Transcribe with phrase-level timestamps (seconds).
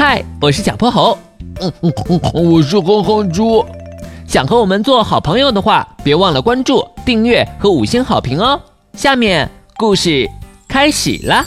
[0.00, 1.18] 嗨，我是小泼猴。
[1.60, 3.66] 嗯嗯嗯，我是哼哼猪。
[4.28, 8.62] 想和我们做好朋友的话，别忘了关注、订阅和五星好评哦。
[8.92, 10.30] 下面故事
[10.68, 11.44] 开始啦。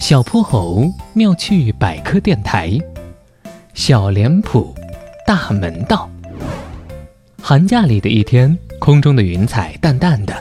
[0.00, 2.78] 小泼猴妙趣百科电台，
[3.74, 4.72] 小脸谱
[5.26, 6.08] 大门道。
[7.42, 10.32] 寒假里的一天，空中的云彩淡淡的，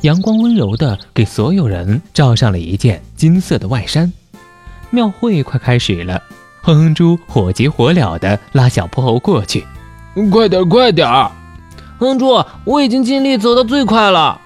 [0.00, 4.12] 阳光温柔的给所有人罩上了一件金色的外衫。
[4.90, 6.20] 庙会快开始了，
[6.62, 9.64] 哼哼猪火急火燎地拉小泼猴过去。
[10.30, 11.08] 快点，快点！
[11.08, 11.32] 哼
[11.98, 14.40] 哼猪，我已经尽力走到最快了。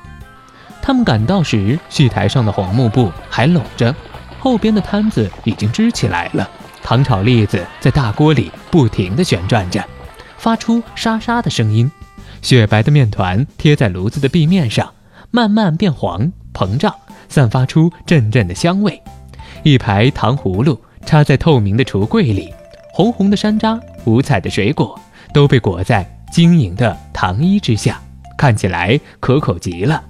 [0.83, 3.95] 他们赶到时，戏台上的红幕布还拢着，
[4.39, 6.49] 后边的摊子已经支起来了。
[6.83, 9.83] 糖炒栗子在大锅里不停地旋转着，
[10.37, 11.91] 发出沙沙的声音。
[12.43, 14.93] 雪白的面团贴在炉子的壁面上，
[15.31, 16.95] 慢慢变黄、膨胀，
[17.31, 19.03] 散发出阵阵的香味。
[19.65, 22.53] 一排糖葫芦插在透明的橱柜里，
[22.93, 25.01] 红红的山楂、五彩的水果
[25.33, 27.99] 都被裹在晶莹的糖衣之下，
[28.37, 30.05] 看起来可口极了。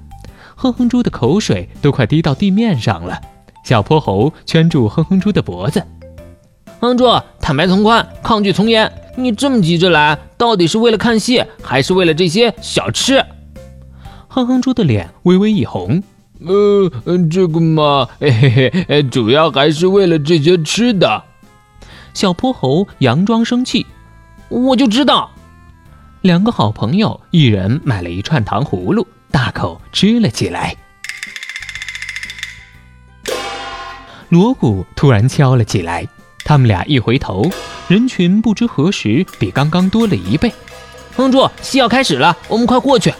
[0.56, 3.20] 哼哼猪的口水都快滴到地面上了。
[3.64, 5.80] 小泼猴圈住哼哼猪的脖子
[6.80, 7.06] ：“哼哼猪，
[7.40, 8.90] 坦白从宽，抗拒从严。
[9.16, 13.24] 你这么急着来，到底是为了看戏，还是为了这些小吃？”
[14.26, 16.02] 哼哼猪的脸微微一红。
[16.40, 16.90] 呃，
[17.30, 21.22] 这个嘛，嘿嘿嘿，主要还是为了这些吃的。
[22.12, 23.86] 小泼猴佯装生气，
[24.48, 25.30] 我就知道。
[26.22, 30.76] 两个好朋友一人买了一串糖葫芦，大口吃了起来。
[34.28, 36.06] 锣鼓突然敲了起来，
[36.44, 37.48] 他们俩一回头，
[37.86, 40.52] 人群不知何时比刚刚多了一倍。
[41.16, 43.14] 哼猪，戏要开始了，我们快过去。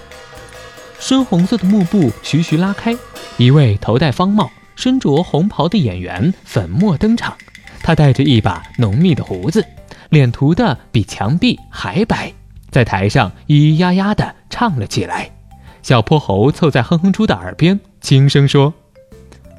[1.07, 2.97] 深红色的幕布徐徐拉开，
[3.37, 7.37] 一位头戴方帽、身着红袍的演员粉墨登场。
[7.83, 9.63] 他带着一把浓密的胡子，
[10.09, 12.33] 脸涂的比墙壁还白，
[12.70, 15.31] 在台上咿咿呀呀地唱了起来。
[15.83, 18.73] 小泼猴凑在哼哼猪的耳边轻声说：“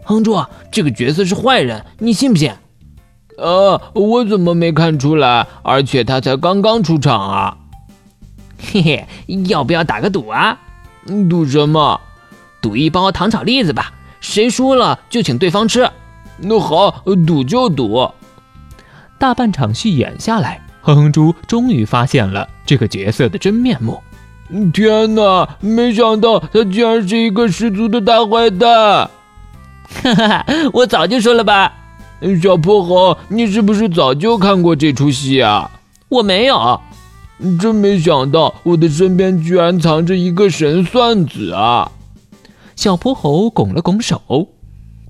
[0.04, 2.52] 哼猪，这个角色是坏人，你信不信
[3.38, 5.46] ？”“呃，我怎么没看出来？
[5.62, 7.58] 而且他才刚刚出场啊
[8.58, 9.08] ！”“嘿嘿，
[9.48, 10.62] 要不要打个赌啊？”
[11.30, 12.00] 赌什么？
[12.62, 15.90] 赌一包糖炒栗子吧，谁输了就请对方吃。
[16.38, 18.10] 那好，赌就赌。
[19.18, 24.02] 大半场戏演下来，哼哼猪终于发现了这个角色的真面目。
[24.74, 29.10] 天哪，没想到他竟然是一个十足的大坏蛋！
[30.04, 31.72] 哈哈，我早就说了吧。
[32.42, 35.70] 小泼猴，你是不是早就看过这出戏啊？
[36.10, 36.82] 我没有。
[37.60, 41.92] 真没想到，我的身边居然藏着一个神算子啊！
[42.76, 44.48] 小泼猴拱了拱手，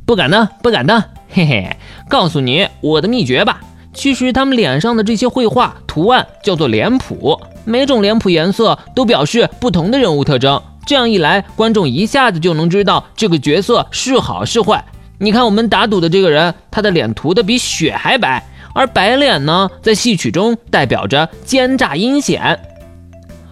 [0.06, 1.04] 不敢当，不敢当。
[1.30, 1.78] 嘿嘿，
[2.10, 3.62] 告诉你我的秘诀吧。
[3.94, 10.62] 其实他们脸上的这些绘画图案叫做脸谱，每种脸谱颜色都表示不同的人物特征。
[10.86, 14.84] 这样一来，观众一下子就能知道这个角色是好是坏。
[15.18, 18.44] 你看，我们打赌的这个人，他的脸涂的比雪还白。
[18.76, 22.60] 而白脸呢，在戏曲中代表着奸诈阴险。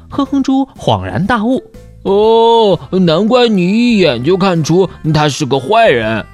[0.10, 1.64] 哼哼猪恍然大悟
[2.04, 6.26] ：“哦，难怪你一眼就看出他是个坏人。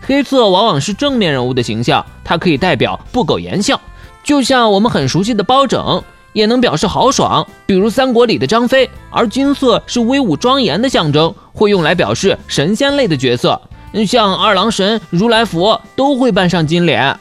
[0.00, 3.78] 黑色往往是正面人物的形象，它可以代表不苟言笑，
[4.24, 8.88] 就像我们很熟悉的包拯，也能表示豪爽，比如三国里的张飞。
[9.10, 13.60] 而金色是威武庄严的象征，会用来表示神仙类的角色，
[14.06, 17.14] 像二郎神、如来佛都会扮上金脸。”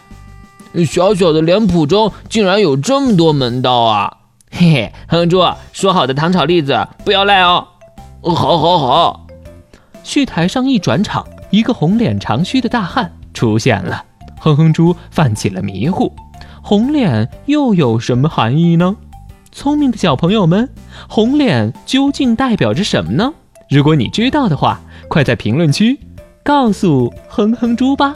[0.85, 4.17] 小小的脸谱中竟然有这么多门道啊！
[4.51, 7.67] 嘿嘿，哼猪，说好的糖炒栗子不要赖哦。
[8.23, 9.27] 好，好，好。
[10.03, 14.03] 戏台上一转场，一个红脸长须的大汉出现了。
[14.39, 16.11] 哼哼猪犯起了迷糊，
[16.61, 18.95] 红脸又有什么含义呢？
[19.51, 20.69] 聪明的小朋友们，
[21.07, 23.33] 红脸究竟代表着什么呢？
[23.69, 25.99] 如果你知道的话，快在评论区
[26.43, 28.15] 告诉哼哼猪吧。